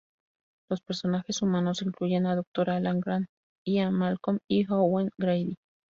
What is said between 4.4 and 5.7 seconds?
y Owen Grady.